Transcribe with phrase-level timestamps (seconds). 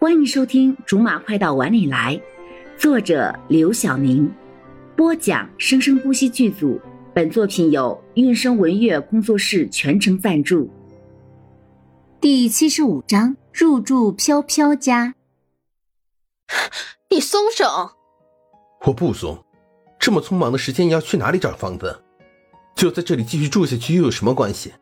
[0.00, 2.14] 欢迎收听《竹马快到碗里来》，
[2.80, 4.32] 作者刘晓宁，
[4.94, 6.80] 播讲生生不息剧组。
[7.12, 10.70] 本作品由韵声文乐工作室全程赞助。
[12.20, 15.16] 第七十五章：入住飘飘家。
[17.10, 17.64] 你松手！
[18.86, 19.44] 我不松。
[19.98, 22.00] 这么匆忙的时间，你要去哪里找房子？
[22.76, 24.72] 就在这里继续住下去又有什么关系？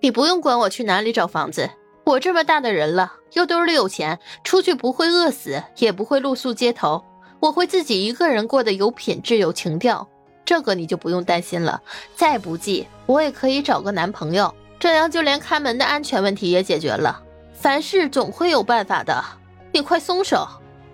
[0.00, 1.68] 你不用管我去哪里找房子。
[2.08, 7.04] 我这么大的人了，又兜里有钱，出去不会饿死，也不会露宿街头。
[7.38, 10.08] 我会自己一个人过得有品质、有情调，
[10.42, 11.82] 这个你就不用担心了。
[12.16, 17.22] 再不济，我也可以找个男朋友，这样就连开门的安全问题也解决了。
[17.52, 19.22] 凡事总会有办法的，
[19.70, 20.48] 你快松手！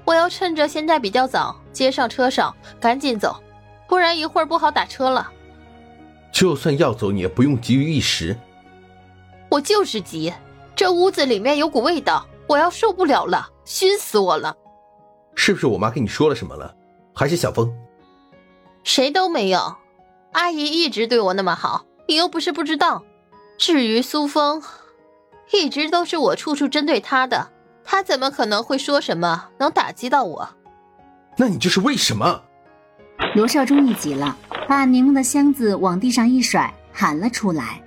[0.05, 3.41] 我要趁着现在比较早，接上车上，赶紧走，
[3.87, 5.31] 不然一会儿不好打车了。
[6.33, 8.37] 就算要走，你也不用急于一时。
[9.49, 10.33] 我就是急。
[10.85, 14.55] 这屋子里面有股味道，我要受不了了，熏死我了！
[15.35, 16.77] 是不是我妈跟你说了什么了？
[17.15, 17.75] 还是小峰？
[18.83, 19.77] 谁都没有，
[20.33, 23.03] 阿姨一直对我那么好，你又不是不知道。
[23.57, 24.63] 至于苏峰，
[25.53, 27.51] 一直都是我处处针对他的，
[27.83, 30.47] 他怎么可能会说什么能打击到我？
[31.39, 32.43] 那你这是为什么？
[33.35, 34.37] 罗少忠一急了，
[34.69, 37.81] 把柠檬的箱子往地上一甩，喊了出来。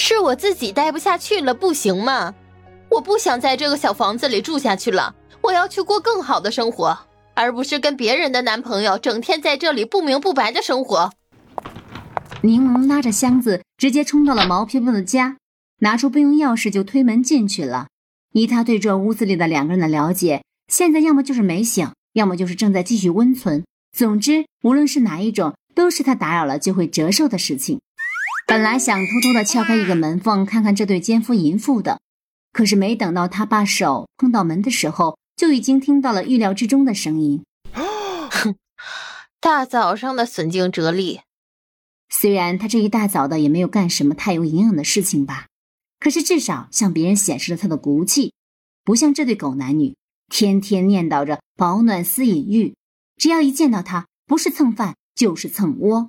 [0.00, 2.32] 是我自己待不下去了，不行吗？
[2.88, 6.96] 我不想在这个小房子里住下去了，我要去过更好的生活，
[7.34, 11.10] 而不是跟别人的男朋友整天在这里不明不白的生活。
[12.42, 15.36] 柠檬拉着箱子直接冲到了毛飘飘的家，
[15.80, 17.88] 拿出备用钥匙就推门进去了。
[18.32, 23.64] 以他对这屋子里的两个人的了解，现在要么就是没醒，要么就是正在继续温存。
[23.90, 27.80] 总之，无论是哪一种，都是他打扰了就会折寿的事情。
[28.48, 32.00] 本来想偷偷的撬开一个门缝，看看这对奸夫淫妇的，
[32.50, 37.44] 可是没等到他把手碰到门的时候，就已经听到了预料之中的声音。
[37.74, 38.56] 哼，
[39.38, 41.20] 大早上的损精折力。
[42.08, 45.48] 虽然他这一大早的也没有干什么太有营养的事情吧，
[46.00, 48.32] 可是至少向别人显示了他的骨气，
[48.82, 49.94] 不像这对狗男女，
[50.32, 52.74] 天天念叨着保暖思淫欲，
[53.18, 56.08] 只要一见到他，不是蹭饭就是蹭窝。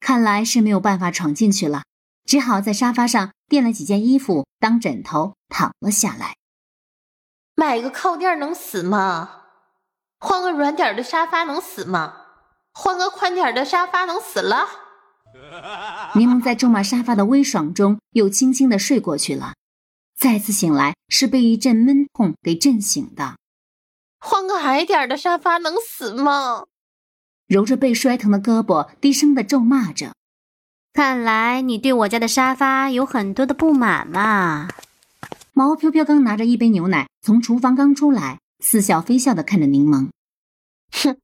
[0.00, 1.84] 看来是没有办法闯进去了，
[2.24, 6.34] 只好在沙发上垫了几件衣服当枕头躺了下来。
[7.54, 9.42] 买个靠垫能死吗？
[10.18, 12.14] 换个软点的沙发能死吗？
[12.72, 14.66] 换个宽点的沙发能死了？
[16.16, 19.54] 柠檬在咒骂沙发的微爽中又轻轻的睡过去了。
[20.16, 23.36] 再次醒来是被一阵闷痛给震醒的。
[24.18, 26.64] 换个矮点的沙发能死吗？
[27.50, 30.12] 揉着被摔疼的胳膊，低声的咒骂着
[30.94, 34.68] ：“看来你对我家的沙发有很多的不满嘛。”
[35.52, 40.10] 毛飘飘刚拿着一杯牛奶从厨房刚出来，似笑非笑的看着柠檬
[41.02, 41.18] ：“哼，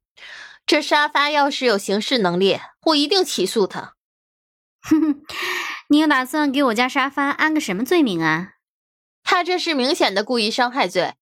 [0.66, 3.94] 这沙发要是有刑事能力，我一定起诉他。
[4.82, 5.22] ”“哼哼，
[5.90, 8.54] 你又打算给我家沙发安个什么罪名啊
[9.22, 11.14] ？”“他这是明显的故意伤害罪。”“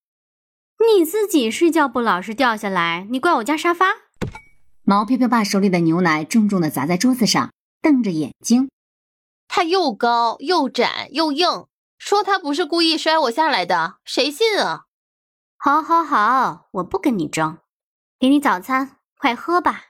[0.98, 4.03] 你自己睡觉不老实掉下来，你怪我家沙发？”
[4.86, 7.50] 毛飘飘把手里的牛奶重重的砸在桌子上，
[7.80, 8.68] 瞪着眼睛。
[9.48, 11.64] 他又高又窄又硬，
[11.96, 14.82] 说他不是故意摔我下来的，谁信啊？
[15.56, 17.56] 好，好，好，我不跟你争。
[18.20, 19.84] 给你早餐，快喝吧。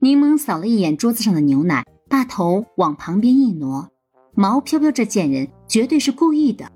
[0.00, 3.90] 柠檬扫了一眼桌子上的牛奶，把头往旁边一挪。
[4.34, 6.72] 毛飘飘这贱人绝对是故意的。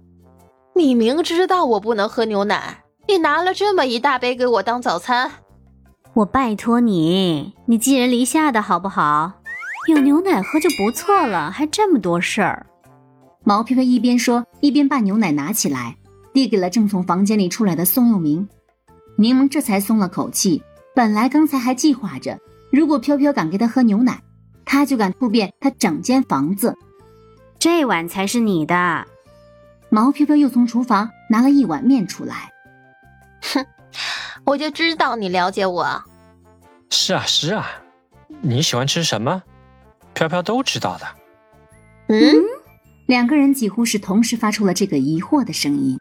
[0.76, 5.32] 你明知道我不能喝牛奶，你拿了这么一大杯给我当早餐。
[6.12, 9.32] 我拜托你，你寄人篱下的好不好？
[9.88, 12.66] 有牛奶喝就不错了，还这么多事儿。
[13.44, 15.96] 毛飘飘一边说，一边把牛奶拿起来，
[16.34, 18.48] 递给了正从房间里出来的宋佑明。
[19.16, 20.62] 柠檬这才松了口气。
[20.94, 22.38] 本来刚才还计划着，
[22.72, 24.20] 如果飘飘敢给他喝牛奶，
[24.64, 26.76] 他就敢突变他整间房子。
[27.58, 29.06] 这碗才是你的。
[29.88, 32.50] 毛飘飘又从厨房拿了一碗面出来。
[33.42, 33.64] 哼。
[34.50, 36.02] 我就知道你了解我。
[36.90, 37.66] 是啊是啊，
[38.40, 39.44] 你喜欢吃什么？
[40.12, 41.06] 飘飘都知道的。
[42.08, 42.34] 嗯，
[43.06, 46.00] 两个人几乎是同时发出了这个疑惑的声音。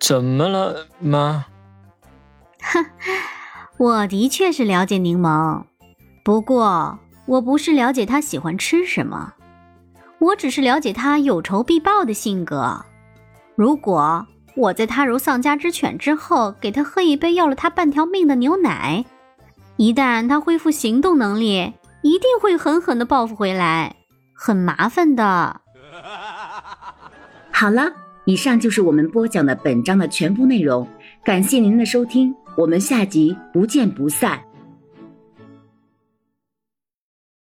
[0.00, 1.46] 怎么了妈？
[2.62, 2.84] 哼，
[3.78, 5.62] 我的确是了解柠檬，
[6.24, 9.34] 不过我不是了解他喜欢吃什么，
[10.18, 12.84] 我只是了解他有仇必报的性格。
[13.54, 14.26] 如果。
[14.56, 19.04] 我在他如丧家之犬之后，给他喝一杯要了他半条命的牛奶。
[19.76, 23.94] 一旦他恢复行动能力，一定会狠狠的报复回来，
[24.32, 25.60] 很麻烦的。
[27.52, 27.92] 好了，
[28.24, 30.88] 以上就是我们播讲的本章的全部内容。
[31.22, 34.40] 感谢您的收听，我们下集不见不散。